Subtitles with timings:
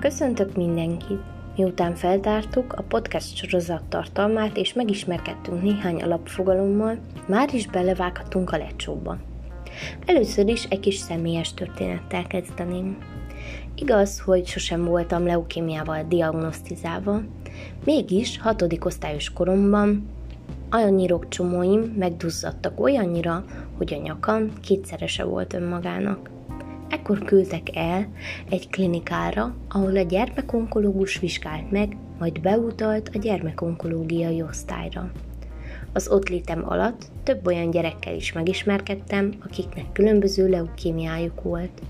[0.00, 1.20] Köszöntök mindenkit!
[1.56, 9.18] Miután feltártuk a podcast sorozat tartalmát és megismerkedtünk néhány alapfogalommal, már is belevághatunk a lecsóba.
[10.06, 12.98] Először is egy kis személyes történettel kezdeném.
[13.74, 17.20] Igaz, hogy sosem voltam leukémiával diagnosztizálva,
[17.84, 20.08] mégis hatodik osztályos koromban
[20.70, 23.44] anyanyirokcsomóim megduzzadtak olyannyira,
[23.76, 26.30] hogy a nyakam kétszerese volt önmagának.
[26.90, 28.08] Ekkor küldtek el
[28.48, 35.10] egy klinikára, ahol a gyermekonkológus vizsgált meg, majd beutalt a gyermekonkológiai osztályra.
[35.92, 41.82] Az ott létem alatt több olyan gyerekkel is megismerkedtem, akiknek különböző leukémiájuk volt.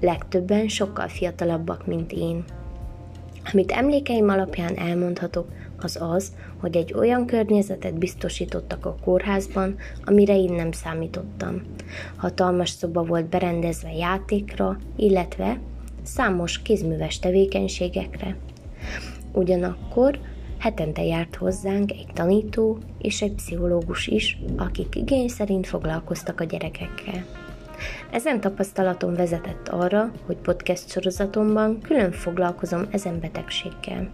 [0.00, 2.44] Legtöbben sokkal fiatalabbak, mint én.
[3.52, 5.48] Amit emlékeim alapján elmondhatok,
[5.82, 11.62] az az, hogy egy olyan környezetet biztosítottak a kórházban, amire én nem számítottam.
[12.16, 15.60] Hatalmas szoba volt berendezve játékra, illetve
[16.02, 18.36] számos kézműves tevékenységekre.
[19.32, 20.18] Ugyanakkor
[20.58, 27.24] hetente járt hozzánk egy tanító és egy pszichológus is, akik igény szerint foglalkoztak a gyerekekkel.
[28.10, 34.10] Ezen tapasztalatom vezetett arra, hogy podcast sorozatomban külön foglalkozom ezen betegséggel.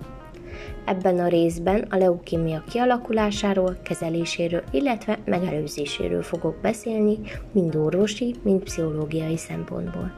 [0.84, 7.18] Ebben a részben a leukémia kialakulásáról, kezeléséről, illetve megelőzéséről fogok beszélni,
[7.52, 10.12] mind orvosi, mind pszichológiai szempontból.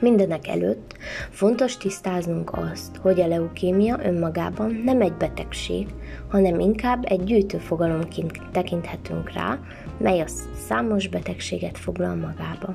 [0.00, 0.96] Mindenek előtt
[1.30, 5.86] fontos tisztáznunk azt, hogy a leukémia önmagában nem egy betegség,
[6.28, 9.58] hanem inkább egy gyűjtőfogalomként tekinthetünk rá,
[9.98, 10.26] mely a
[10.68, 12.74] számos betegséget foglal magába.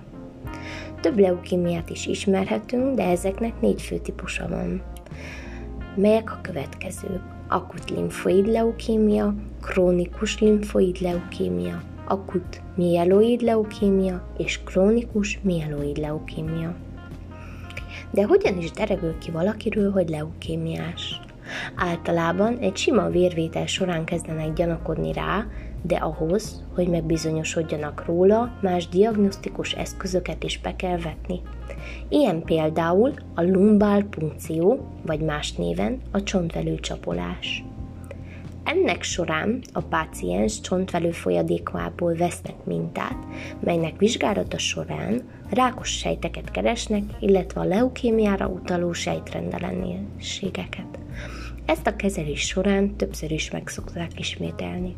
[1.01, 4.83] Több leukémiát is ismerhetünk, de ezeknek négy fő típusa van
[5.99, 7.21] melyek a következők.
[7.47, 16.75] Akut limfoid leukémia, krónikus limfoid leukémia, akut mieloid leukémia és krónikus mieloid leukémia.
[18.11, 21.21] De hogyan is deregül ki valakiről, hogy leukémiás?
[21.75, 25.45] Általában egy sima vérvétel során kezdenek gyanakodni rá,
[25.81, 31.41] de ahhoz, hogy megbizonyosodjanak róla, más diagnosztikus eszközöket is be kell vetni.
[32.09, 37.63] Ilyen például a lumbál punkció, vagy más néven a csontvelő csapolás.
[38.63, 43.17] Ennek során a páciens csontvelő folyadékából vesznek mintát,
[43.59, 50.99] melynek vizsgálata során rákos sejteket keresnek, illetve a leukémiára utaló sejtrendelenségeket.
[51.65, 54.95] Ezt a kezelés során többször is meg szokták ismételni.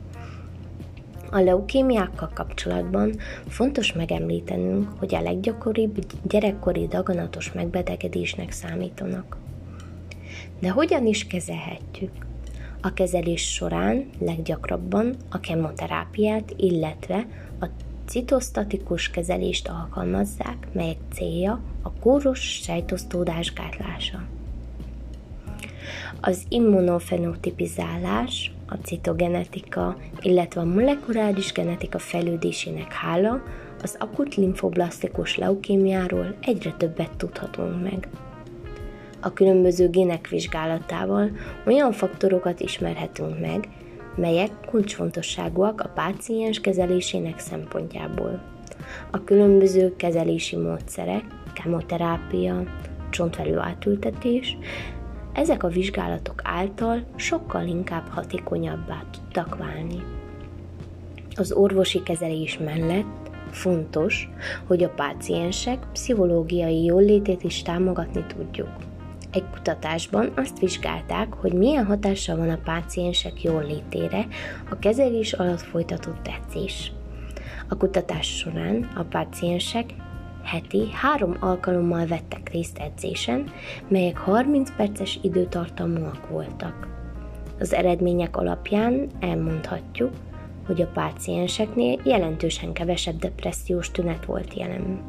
[1.33, 9.37] A leukémiákkal kapcsolatban fontos megemlítenünk, hogy a leggyakoribb gyerekkori daganatos megbetegedésnek számítanak.
[10.59, 12.11] De hogyan is kezelhetjük?
[12.81, 17.27] A kezelés során leggyakrabban a kemoterápiát, illetve
[17.59, 17.65] a
[18.05, 24.23] citosztatikus kezelést alkalmazzák, melyek célja a kóros sejtosztódás gátlása.
[26.21, 33.43] Az immunofenotipizálás, a citogenetika, illetve a molekuláris genetika fejlődésének hála
[33.83, 38.07] az akut limfoblasztikus leukémiáról egyre többet tudhatunk meg.
[39.19, 41.31] A különböző gének vizsgálatával
[41.65, 43.67] olyan faktorokat ismerhetünk meg,
[44.15, 48.41] melyek kulcsfontosságúak a páciens kezelésének szempontjából.
[49.11, 52.63] A különböző kezelési módszerek, kemoterápia,
[53.09, 54.57] csontvelő átültetés,
[55.33, 60.03] ezek a vizsgálatok által sokkal inkább hatékonyabbá tudtak válni.
[61.35, 64.29] Az orvosi kezelés mellett fontos,
[64.67, 68.69] hogy a páciensek pszichológiai jólétét is támogatni tudjuk.
[69.31, 74.27] Egy kutatásban azt vizsgálták, hogy milyen hatással van a páciensek jólétére
[74.69, 76.91] a kezelés alatt folytatott edzés.
[77.67, 79.85] A kutatás során a páciensek
[80.43, 83.43] heti három alkalommal vettek részt edzésen,
[83.87, 86.87] melyek 30 perces időtartamúak voltak.
[87.59, 90.11] Az eredmények alapján elmondhatjuk,
[90.65, 95.01] hogy a pácienseknél jelentősen kevesebb depressziós tünet volt jelen.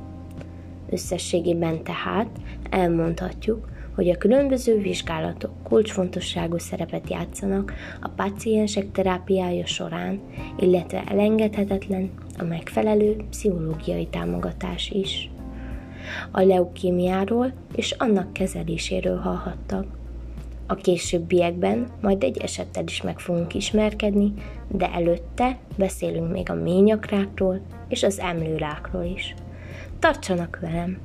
[0.90, 2.28] Összességében tehát
[2.70, 10.20] elmondhatjuk, hogy a különböző vizsgálatok kulcsfontosságú szerepet játszanak a páciensek terápiája során,
[10.58, 15.30] illetve elengedhetetlen a megfelelő pszichológiai támogatás is.
[16.30, 19.86] A leukémiáról és annak kezeléséről hallhattak.
[20.66, 24.32] A későbbiekben majd egy esettel is meg fogunk ismerkedni,
[24.68, 29.34] de előtte beszélünk még a ményakrákról és az emlőrákról is.
[29.98, 30.98] Tartsanak velem!